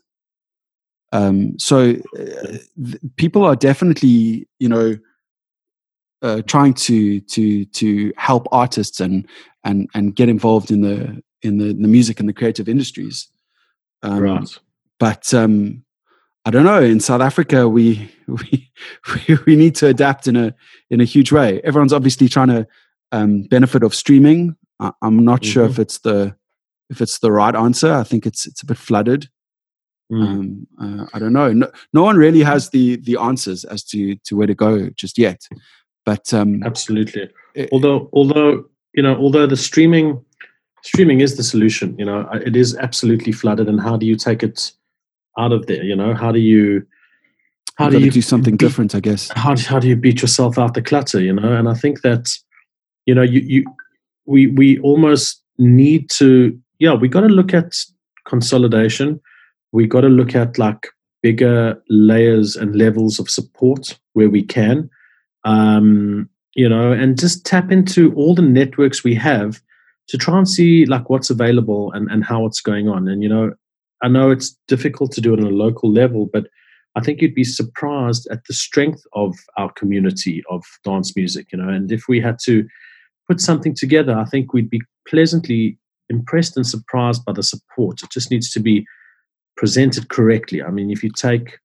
[1.13, 4.97] Um, so uh, th- people are definitely, you know,
[6.21, 9.27] uh, trying to to to help artists and
[9.63, 13.27] and and get involved in the in the, the music and the creative industries.
[14.03, 14.59] Um, right.
[14.99, 15.83] but um,
[16.45, 16.81] I don't know.
[16.81, 18.69] In South Africa, we, we
[19.45, 20.55] we need to adapt in a
[20.89, 21.61] in a huge way.
[21.63, 22.67] Everyone's obviously trying to
[23.11, 24.55] um, benefit of streaming.
[24.79, 26.35] I, I'm not sure if it's the
[26.89, 27.93] if it's the right answer.
[27.93, 29.29] I think it's it's a bit flooded.
[30.11, 30.23] Mm.
[30.25, 31.51] Um, uh, I don't know.
[31.51, 35.17] No, no one really has the the answers as to to where to go just
[35.17, 35.47] yet.
[36.07, 37.27] But um, Absolutely.
[37.53, 40.07] it- although although you know although the streaming
[40.81, 44.41] streaming is the solution you know it is absolutely flooded and how do you take
[44.49, 44.71] it
[45.37, 46.63] out of there you know how do you
[47.77, 49.29] how do you do something beat- different, I guess.
[49.35, 52.01] how, do- how do you beat yourself out the clutter you know and i think
[52.07, 52.23] that
[53.05, 53.61] you know you you
[54.33, 56.29] we we almost need to
[56.79, 57.69] yeah we got to look at
[58.25, 59.19] consolidation
[59.73, 60.87] we got to look at like
[61.21, 64.89] bigger layers and levels of support where we can
[65.47, 69.61] um you know and just tap into all the networks we have
[70.07, 73.29] to try and see like what's available and and how it's going on and you
[73.29, 73.51] know
[74.03, 76.47] i know it's difficult to do it on a local level but
[76.97, 81.59] I think you'd be surprised at the strength of our community of dance music, you
[81.59, 81.69] know.
[81.69, 82.67] And if we had to
[83.27, 85.77] put something together, I think we'd be pleasantly
[86.09, 88.01] impressed and surprised by the support.
[88.01, 88.83] It just needs to be
[89.57, 90.63] presented correctly.
[90.63, 91.59] I mean, if you take,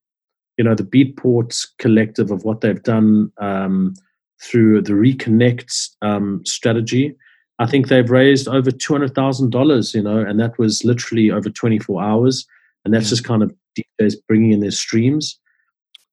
[0.58, 3.94] you know, the Beatport collective of what they've done um,
[4.42, 7.14] through the Reconnect um, strategy,
[7.58, 11.30] I think they've raised over two hundred thousand dollars, you know, and that was literally
[11.30, 12.46] over twenty four hours,
[12.84, 13.10] and that's Yeah.
[13.10, 13.54] just kind of
[14.00, 15.38] DJs bringing in their streams.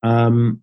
[0.03, 0.61] Um,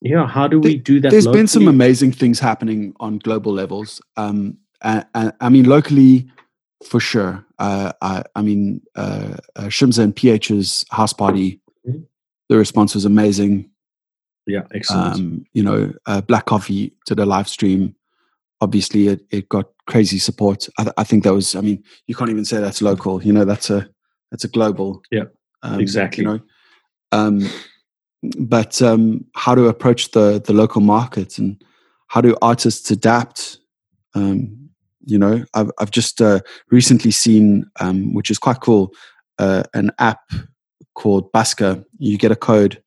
[0.00, 1.10] yeah, how do we do that?
[1.10, 4.00] There's been some amazing things happening on global levels.
[4.16, 6.30] Um, and, and, I mean, locally,
[6.88, 7.44] for sure.
[7.58, 12.04] Uh, I, I mean, uh, uh, Shimza and PH's house party, Mhm.
[12.48, 13.70] The response was amazing.
[14.46, 15.14] yeah, excellent.
[15.14, 17.94] Um, you know, uh, Black Coffee did a live stream.
[18.60, 20.68] Obviously, it, it got crazy support.
[20.78, 21.54] I, th- I think that was.
[21.54, 23.22] I mean, you can't even say that's local.
[23.22, 23.88] You know, that's a
[24.30, 25.02] that's a global.
[25.10, 25.24] Yeah,
[25.62, 26.24] um, exactly.
[26.24, 26.40] You know,
[27.12, 27.48] um,
[28.38, 31.62] but um, how to approach the the local market and
[32.08, 33.58] how do artists adapt?
[34.14, 34.70] Um,
[35.04, 38.92] you know, I've I've just uh, recently seen, um, which is quite cool,
[39.38, 40.20] uh, an app
[40.98, 41.84] called Basker.
[41.98, 42.82] You get a code,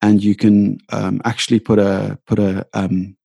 [0.00, 3.16] and you can um, actually put a put a um,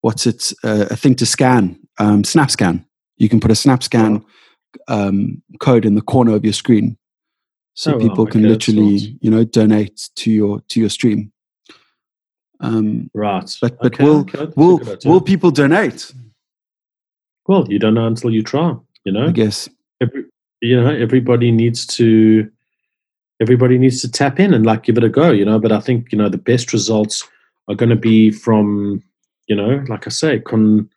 [0.00, 2.84] what's it uh, a thing to scan um, SnapScan.
[3.18, 4.24] You can put a SnapScan
[4.88, 6.96] um, code in the corner of your screen,
[7.74, 8.00] so Oh, wow.
[8.08, 11.30] people can Okay, literally you know donate to your to your stream.
[12.60, 13.48] Um, right.
[13.60, 16.12] but but Okay, will okay, will will people donate?
[17.46, 18.74] well, you don't know until you try.
[19.04, 19.68] You know, I guess
[20.00, 20.24] Every,
[20.60, 22.50] you know, everybody needs to
[23.40, 25.30] everybody needs to tap in and like give it a go.
[25.30, 27.26] You know, but I think you know the best results
[27.68, 29.02] are going to be from
[29.46, 30.88] you know, like I say, con,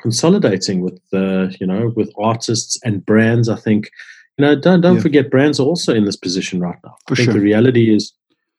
[0.00, 3.48] consolidating with the you know with artists and brands.
[3.48, 3.90] I think
[4.38, 5.02] you know don't don't Yeah.
[5.02, 6.96] forget brands are also in this position right now.
[7.08, 7.34] For I think sure.
[7.34, 8.12] the reality is,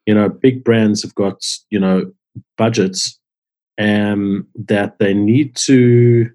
[0.05, 2.11] you know, big brands have got you know
[2.57, 3.19] budgets
[3.79, 6.29] um, that they need to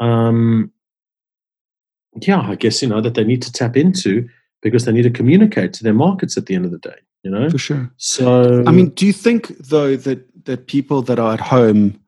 [0.00, 0.72] um
[2.22, 4.26] yeah i guess you know that they need to tap into
[4.62, 7.30] because they need to communicate to their markets at the end of the day you
[7.30, 7.90] know for sure.
[7.96, 12.00] so I mean, do you think though that that people that are at home,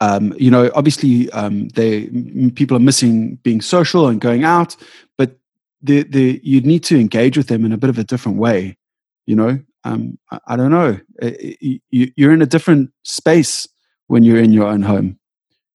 [0.00, 2.06] um, you know, obviously um, they
[2.54, 4.76] people are missing being social and going out,
[5.18, 5.36] but
[5.82, 8.76] the the you need to engage with them in a bit of a different way,
[9.26, 9.58] you know.
[9.84, 10.98] um, I, I, don't know.
[11.60, 11.80] You,
[12.16, 13.68] you're in a different space
[14.08, 15.18] when you're in your own home.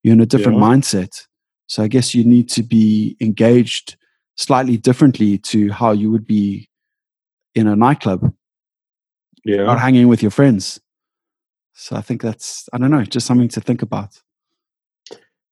[0.03, 0.63] You're in a different yeah.
[0.65, 1.27] mindset.
[1.67, 3.95] So I guess you need to be engaged
[4.37, 6.69] slightly differently to how you would be
[7.55, 8.33] in a nightclub.
[9.43, 9.71] Yeah.
[9.71, 10.79] Or hanging with your friends.
[11.73, 14.21] So I think that's I don't know, just something to think about.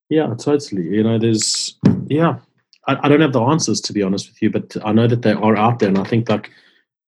[0.09, 0.83] Yeah, totally.
[0.83, 2.39] You know, there's yeah.
[2.87, 5.21] I, I don't have the answers to be honest with you, but I know that
[5.21, 6.51] they are out there, and I think like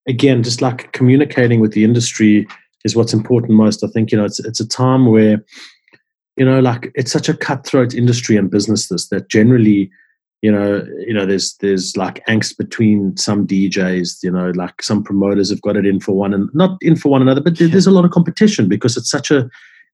[0.07, 2.47] again, just like communicating with the industry
[2.84, 3.84] is what's important most.
[3.84, 5.43] I think you know it's it's a time where
[6.38, 9.91] you know like it's such a cutthroat industry and business this that generally
[10.41, 15.04] you know you know there's there's like angst between some DJs you know like some
[15.04, 17.88] promoters have got it in for one and not in for one another but there's
[17.88, 19.49] a lot of competition because it's such a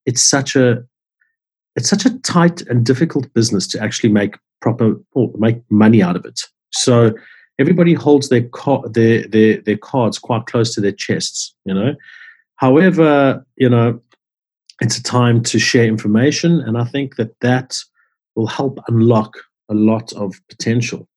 [0.06, 0.84] it's such a
[1.76, 6.16] it's such a tight and difficult business to actually make proper or make money out
[6.16, 6.42] of it.
[6.72, 7.14] So
[7.60, 8.50] everybody holds their,
[8.90, 11.96] their their their cards quite close to their chests you know.
[12.56, 14.00] However you know
[14.82, 17.80] it's a time to share information and i think that that
[18.36, 19.38] will help unlock
[19.70, 21.08] a lot of potential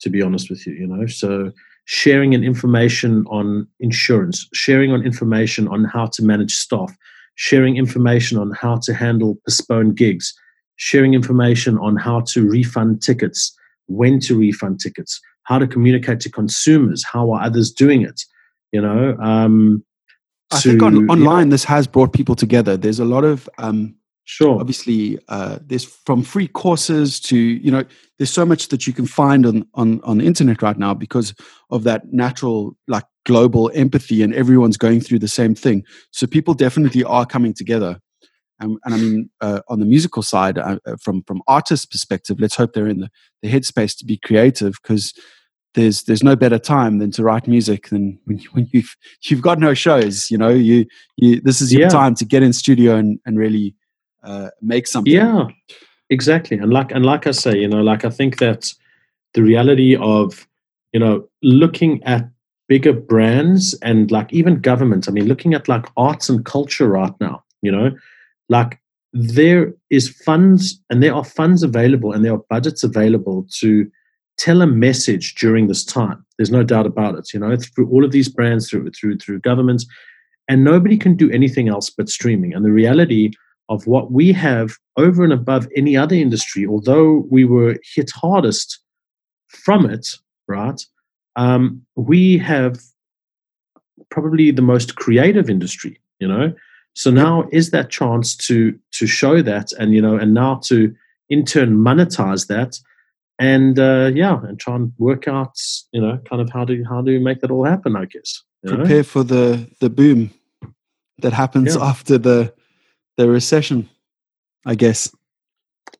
[0.00, 1.06] to be honest with you you know?
[1.06, 1.52] So
[1.84, 6.94] sharing an information on insurance sharing on information on how to manage staff
[7.34, 10.34] sharing information on how to handle postponed gigs
[10.76, 16.30] sharing information on how to refund tickets when to refund tickets how to communicate to
[16.30, 18.22] consumers how are others doing it
[18.72, 19.16] you know?
[19.20, 19.84] Um,
[20.50, 22.76] I think on, online this has brought people together.
[22.76, 23.96] There's a lot of um,
[24.28, 24.58] Sure.
[24.58, 27.84] Obviously, uh, there's from free courses to you know,
[28.18, 31.32] there's so much that you can find on on on the internet right now because
[31.70, 35.84] of that natural like global empathy and everyone's going through the same thing.
[36.10, 38.00] So people definitely are coming together.
[38.60, 42.40] Um, and I mean, uh, on the musical side, uh, uh from from artists' perspective,
[42.40, 43.10] let's hope they're in the,
[43.42, 45.14] the headspace to be creative because
[45.74, 49.60] there's there's no better time than to write music than when, when you've you've got
[49.60, 50.32] no shows.
[50.32, 50.84] You know, you
[51.16, 51.90] you this is your yeah.
[51.90, 53.76] time to get in studio and and really
[54.26, 55.12] uh, make something.
[55.12, 55.46] Yeah,
[56.10, 56.58] exactly.
[56.58, 58.74] And like and like I say, you know, like I think that
[59.34, 60.46] the reality of
[60.92, 62.28] you know looking at
[62.68, 65.08] bigger brands and like even governments.
[65.08, 67.44] I mean, looking at like arts and culture right now.
[67.62, 67.96] You know,
[68.48, 68.80] like
[69.12, 73.90] there is funds and there are funds available and there are budgets available to
[74.36, 76.24] tell a message during this time.
[76.36, 77.32] There's no doubt about it.
[77.32, 79.86] You know, through all of these brands, through through through governments,
[80.48, 82.52] and nobody can do anything else but streaming.
[82.52, 83.30] And the reality
[83.68, 88.80] of what we have over and above any other industry, although we were hit hardest
[89.48, 90.06] from it,
[90.46, 90.80] right?
[91.36, 92.78] Um, we have
[94.10, 96.54] probably the most creative industry, you know.
[96.94, 100.94] So now is that chance to to show that, and you know, and now to
[101.28, 102.78] in turn monetize that,
[103.38, 105.58] and uh, yeah, and try and work out,
[105.92, 107.96] you know, kind of how do how do you make that all happen?
[107.96, 109.02] I guess prepare know?
[109.02, 110.30] for the the boom
[111.18, 111.84] that happens yeah.
[111.84, 112.52] after the
[113.16, 113.88] the recession,
[114.64, 115.14] I guess.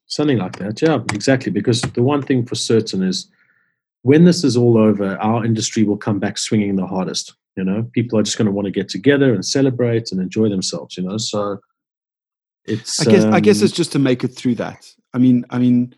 [0.07, 1.51] Something like that, yeah, exactly.
[1.51, 3.29] Because the one thing for certain is
[4.03, 7.35] when this is all over, our industry will come back swinging the hardest.
[7.57, 10.49] You know, people are just going to want to get together and celebrate and enjoy
[10.49, 10.97] themselves.
[10.97, 11.59] You know, so
[12.67, 13.01] it's.
[13.01, 13.25] I guess.
[13.25, 14.87] Um, I guess it's just to make it through that.
[15.15, 15.95] I mean, I mean,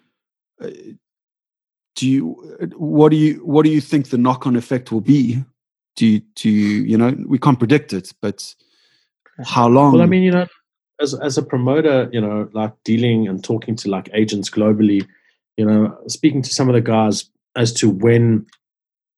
[0.62, 0.70] uh,
[1.96, 2.68] do you?
[2.76, 3.44] What do you?
[3.44, 5.44] What do you think the knock-on effect will be?
[5.96, 6.20] Do you?
[6.36, 6.84] Do you?
[6.84, 8.54] You know, we can't predict it, but
[9.44, 9.94] how long?
[9.94, 10.46] Well, I mean, you know,
[11.00, 15.06] as as a promoter, you know, like dealing and talking to like agents globally,
[15.56, 18.46] you know, speaking to some of the guys as to when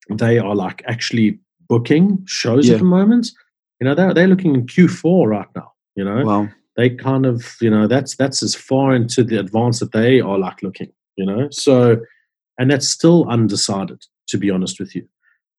[0.09, 2.73] they are like actually booking shows yeah.
[2.73, 3.31] at the moment,
[3.79, 5.71] you know, they're they're looking in Q4 right now.
[5.95, 6.49] You know, wow.
[6.77, 10.37] they kind of, you know, that's that's as far into the advance that they are
[10.37, 10.91] like looking.
[11.17, 11.97] You know, so
[12.57, 15.07] and that's still undecided, to be honest with you.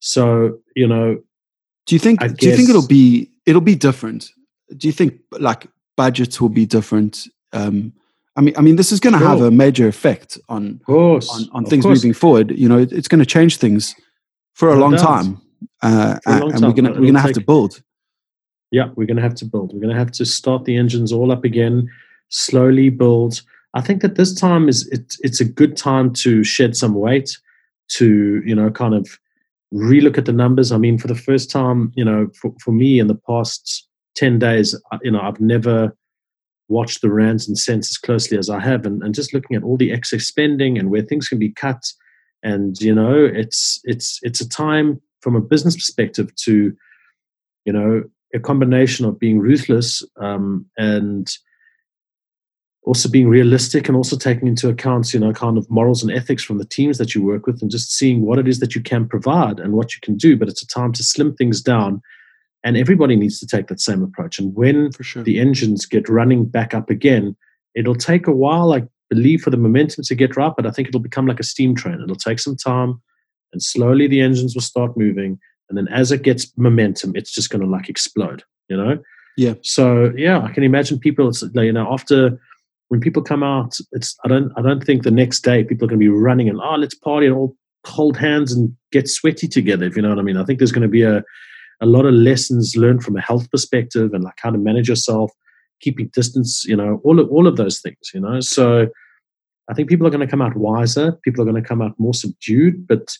[0.01, 1.21] So, you know,
[1.87, 2.21] do you think?
[2.37, 4.31] Do you think it'll be it'll be different?
[4.77, 7.27] Do you think like budgets will be different.
[7.53, 7.93] Um,
[8.37, 9.29] I mean, I mean, this is going to sure.
[9.29, 11.99] have a major effect on course, on, on things course.
[11.99, 12.51] moving forward.
[12.59, 13.95] You know, it, it's going to change things
[14.55, 15.41] for a, long, time,
[15.83, 17.83] uh, a long and we're going to we're going to have to build.
[18.71, 19.73] Yeah, we're going to have to build.
[19.73, 21.91] We're going to have to start the engines all up again,
[22.31, 23.43] slowly build.
[23.75, 27.39] I think that this time is it, it's a good time to shed some weight,
[27.89, 29.19] to you know, kind of
[29.75, 30.73] relook at the numbers.
[30.73, 34.39] I mean, for the first time, you know, for, for me in the past 10
[34.39, 35.97] days, uh, you know, I've never
[36.69, 38.87] watched the rands and cents as closely as I have.
[38.87, 41.83] And, and just looking at all the excess spending and where things can be cut.
[42.43, 46.75] And, you know, it's, it's, it's a time from a business perspective to,
[47.65, 48.03] you know,
[48.35, 51.31] a combination of being ruthless um, and
[52.85, 56.43] also being realistic and also taking into account, you know, kind of morals and ethics
[56.43, 58.81] from the teams that you work with and just seeing what it is that you
[58.81, 60.37] can provide and what you can do.
[60.37, 62.03] But it's a time to slim things down
[62.65, 64.39] And everybody needs to take that same approach.
[64.39, 65.23] And when For sure.
[65.23, 67.37] the engines get running back up again,
[67.75, 70.89] it'll take a while, I believe, for the momentum to get right, but I think
[70.89, 72.01] it'll become like a steam train.
[72.01, 73.03] It'll take some time
[73.53, 75.39] and slowly the engines will start moving.
[75.69, 78.99] And then as it gets momentum, it's just going to like explode, you know?
[79.37, 79.55] Yeah.
[79.63, 82.39] So yeah, I can imagine people, it's, like, you know, after
[82.89, 85.89] when people come out, it's, I don't, I don't think the next day people are
[85.89, 87.57] going to be running and, oh, let's party and all
[87.87, 90.37] hold hands and get sweaty together, if you know what I mean.
[90.37, 91.25] I think there's going to be a,
[91.83, 95.33] a lot of lessons learned from a health perspective and like how to manage yourself,
[95.81, 98.41] keeping distance, you know, all of, all of those things, you know.
[98.41, 98.87] So
[99.69, 101.13] I think people are going to come out wiser.
[101.25, 102.87] People are going to come out more subdued.
[102.87, 103.17] But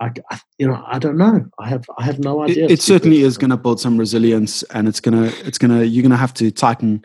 [0.00, 1.44] I, I you know, I don't know.
[1.58, 2.64] I have I have no idea.
[2.64, 6.02] It, it certainly is going to build some resilience, and it's gonna it's gonna you're
[6.02, 7.04] gonna have to tighten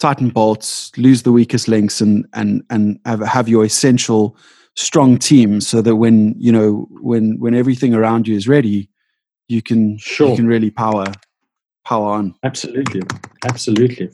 [0.00, 4.36] tighten bolts, lose the weakest links, and and and have have your essential
[4.74, 8.88] strong team, so that when you know when when everything around you is ready,
[9.52, 10.30] you can Sure.
[10.30, 11.06] you can really power
[11.84, 12.34] power on.
[12.42, 13.02] Absolutely,
[13.44, 14.08] absolutely,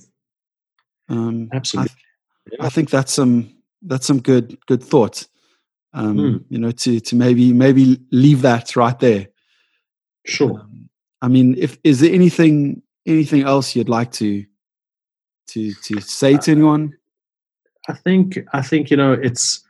[1.09, 1.95] Um, absolutely.
[2.61, 3.35] I think that's some
[3.83, 5.27] that's some good good thought.
[5.93, 6.37] Um, Hmm.
[6.53, 9.29] You know, to to maybe maybe leave that right there.
[10.27, 10.61] Sure.
[10.61, 10.91] Um,
[11.23, 14.45] I mean, if is there anything anything else you'd like to
[15.49, 16.95] to to say to anyone?
[17.89, 19.65] I think I think you know it's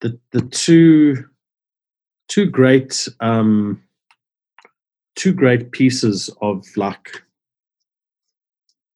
[0.00, 1.24] the the two
[2.28, 3.82] two great um
[5.16, 7.22] two great pieces of like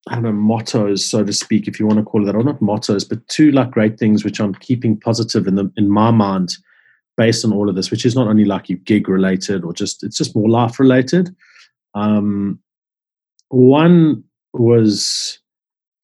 [0.07, 2.43] I don't know mottos so to speak if you want to call it that or
[2.43, 6.11] not mottos but two like great things which I'm keeping positive in the in my
[6.11, 6.55] mind
[7.17, 10.03] based on all of this which is not only like you gig related or just
[10.03, 11.35] it's just more life related
[11.95, 12.59] um
[13.49, 15.39] one was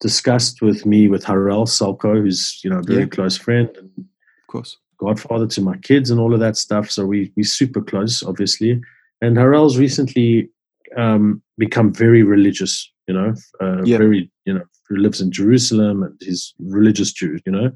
[0.00, 3.06] discussed with me with Harel Salko, who's you know a very Yeah.
[3.06, 4.76] close friend and Of course.
[4.98, 6.90] godfather to my kids and all of that stuff.
[6.90, 8.80] So we we super close, obviously.
[9.22, 10.50] And Harel's recently
[10.98, 12.90] um, become very religious.
[13.08, 13.98] You know, uh, Yeah.
[13.98, 17.38] very you know, who lives in Jerusalem and he's religious Jew.
[17.46, 17.70] You know.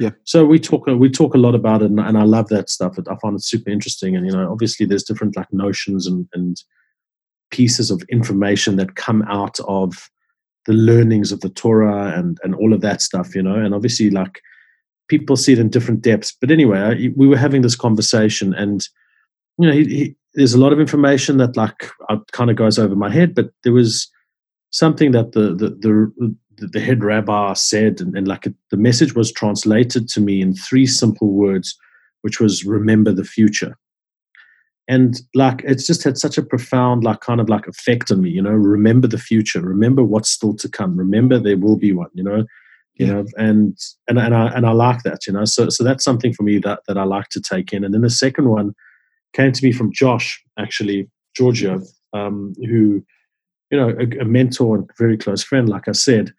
[0.00, 0.10] Yeah.
[0.24, 2.96] So we talk we talk a lot about it, and, and I love that stuff.
[2.98, 6.56] I find it super interesting, and you know, obviously there's different like notions and and
[7.50, 10.08] pieces of information that come out of
[10.64, 13.54] the learnings of the Torah and and all of that stuff, you know.
[13.56, 14.40] And obviously, like
[15.08, 16.36] people see it in different depths.
[16.40, 18.82] But anyway, I, we were having this conversation, and
[19.58, 21.90] you know, he, he, there's a lot of information that like
[22.32, 23.34] kind of goes over my head.
[23.34, 24.10] But there was
[24.70, 25.70] something that the the
[26.56, 30.40] the, the head rabbi said, and, and like it, the message was translated to me
[30.40, 31.76] in three simple words,
[32.22, 33.76] which was "Remember the future."
[34.88, 38.30] and like it's just had such a profound like kind of like effect on me
[38.30, 42.10] you know remember the future remember what's still to come remember there will be one
[42.14, 42.44] you know
[42.94, 43.12] you Yeah.
[43.12, 43.78] know and
[44.08, 46.58] and and I and I like that you know so so that's something for me
[46.58, 48.74] that that I like to take in and then the second one
[49.32, 51.08] came to me from Josh actually
[51.38, 53.02] Georgiou, um who
[53.70, 56.32] you know a, a mentor and very close friend like I said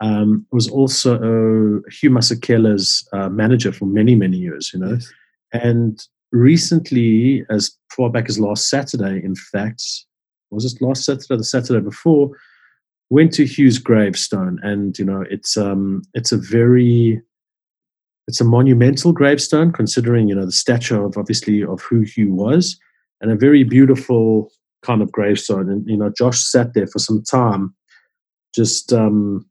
[0.00, 5.12] um was also uh, Hugh Masekela's uh, manager for many many years you know Yes.
[5.52, 6.00] and
[6.32, 9.82] recently, as far back as last Saturday, in fact,
[10.50, 12.30] was it last Saturday, the Saturday before,
[13.10, 17.20] went to Hugh's gravestone, and you know, it's um, it's a very,
[18.30, 22.78] it's a monumental gravestone, considering you know the stature of obviously of who Hugh was,
[23.20, 24.52] and a very beautiful
[24.82, 25.68] kind of gravestone.
[25.68, 27.74] And you know, Josh sat there for some time,
[28.54, 29.44] just um,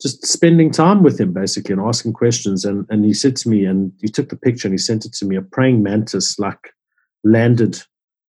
[0.00, 3.66] just spending time with him basically and asking questions and and he said to me
[3.66, 6.72] and he took the picture and he sent it to me a praying mantis like
[7.24, 7.82] landed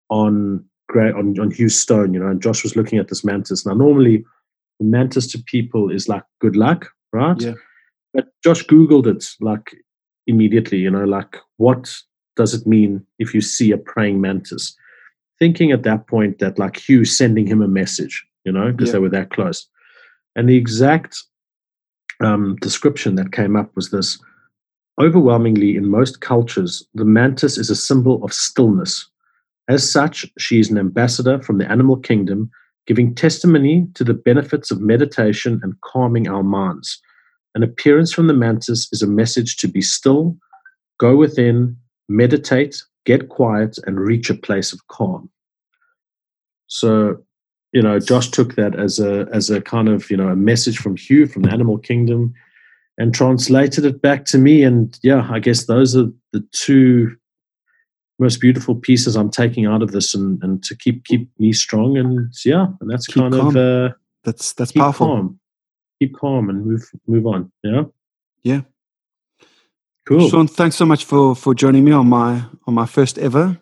[0.10, 0.64] on
[0.96, 4.24] on, on Hugh's Stone you know and Josh was looking at this mantis now normally
[4.80, 7.54] the mantis to people is like good luck right Yeah.
[8.16, 9.76] But Josh googled it like
[10.26, 11.94] immediately you know like what
[12.36, 14.76] does it mean if you see a praying mantis?
[15.40, 18.94] Thinking at that point that like Hugh sending him a message you know because Yeah.
[18.94, 19.68] they were that close.
[20.36, 21.18] And the exact
[22.22, 24.18] um, description that came up was this.
[25.00, 29.06] Overwhelmingly in most cultures the mantis is a symbol of stillness.
[29.68, 32.50] As such she is an ambassador from the animal kingdom
[32.88, 37.02] giving testimony to the benefits of meditation and calming our minds
[37.56, 40.36] an appearance from the mantis is a message to be still
[41.00, 41.76] go within
[42.10, 42.76] meditate
[43.06, 45.30] get quiet and reach a place of calm
[46.68, 47.18] so
[47.74, 50.78] you know josh took that as a as a kind of you know a message
[50.78, 52.34] from hugh from the animal kingdom
[52.98, 57.16] and translated it back to me and yeah i guess those are the two
[58.20, 61.98] most beautiful pieces i'm taking out of this and, and to keep keep me strong
[61.98, 63.48] and yeah and that's Keep kind calm.
[63.48, 63.94] of uh
[64.24, 65.08] That's that's powerful.
[65.08, 65.40] calm
[66.00, 67.84] keep calm and move move on yeah
[68.44, 68.62] Yeah.
[70.06, 73.58] cool Sean, thanks so much for for joining me on my on my first ever.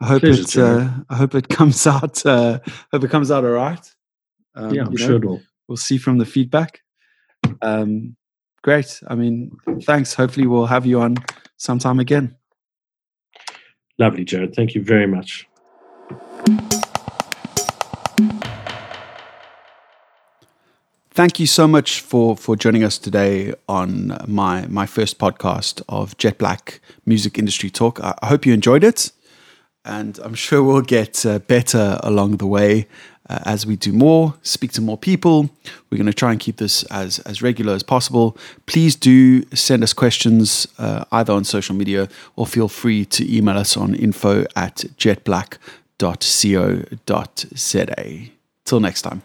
[0.00, 0.56] I hope Pleasure, it.
[0.58, 2.24] Uh, I hope it comes out.
[2.26, 2.58] Uh,
[2.92, 3.94] hope it comes out all right.
[4.54, 5.42] Um, yeah, I'm know, sure it will.
[5.68, 6.80] We'll see from the feedback.
[7.62, 8.16] Um,
[8.62, 9.00] great.
[9.08, 10.14] I mean, thanks.
[10.14, 11.16] Hopefully, we'll have you on
[11.56, 12.36] sometime again.
[13.98, 14.54] Lovely, Jared.
[14.54, 15.48] Thank you very much.
[21.16, 26.14] Thank you so much for for joining us today on my my first podcast of
[26.18, 27.98] Jet Black Music Industry Talk.
[28.00, 29.12] I, I hope you enjoyed it,
[29.82, 32.86] and I'm sure we'll get uh, better along the way
[33.30, 35.48] uh, as we do more, speak to more people.
[35.88, 38.36] We're going to try and keep this as as regular as possible.
[38.66, 43.56] Please do send us questions uh, either on social media or feel free to email
[43.56, 45.60] us on info at jetblack.co.za.
[48.66, 49.22] Till next time.